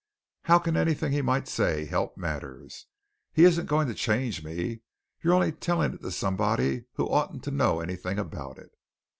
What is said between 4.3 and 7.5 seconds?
me. You're only telling it to somebody who oughtn't